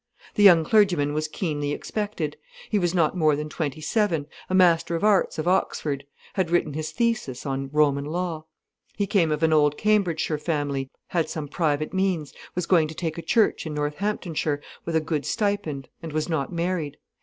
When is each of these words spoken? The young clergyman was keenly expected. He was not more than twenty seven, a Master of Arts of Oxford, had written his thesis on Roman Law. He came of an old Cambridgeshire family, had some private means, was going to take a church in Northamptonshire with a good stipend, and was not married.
The 0.33 0.41
young 0.41 0.63
clergyman 0.63 1.13
was 1.13 1.27
keenly 1.27 1.73
expected. 1.73 2.35
He 2.71 2.79
was 2.79 2.95
not 2.95 3.15
more 3.15 3.35
than 3.35 3.49
twenty 3.49 3.81
seven, 3.81 4.25
a 4.49 4.55
Master 4.55 4.95
of 4.95 5.03
Arts 5.03 5.37
of 5.37 5.47
Oxford, 5.47 6.05
had 6.33 6.49
written 6.49 6.73
his 6.73 6.91
thesis 6.91 7.45
on 7.45 7.69
Roman 7.71 8.05
Law. 8.05 8.45
He 8.95 9.05
came 9.05 9.31
of 9.31 9.43
an 9.43 9.53
old 9.53 9.77
Cambridgeshire 9.77 10.39
family, 10.39 10.89
had 11.09 11.29
some 11.29 11.47
private 11.47 11.93
means, 11.93 12.33
was 12.55 12.65
going 12.65 12.87
to 12.87 12.95
take 12.95 13.19
a 13.19 13.21
church 13.21 13.67
in 13.67 13.75
Northamptonshire 13.75 14.59
with 14.85 14.95
a 14.95 15.01
good 15.01 15.23
stipend, 15.23 15.87
and 16.01 16.11
was 16.13 16.27
not 16.27 16.51
married. 16.51 16.97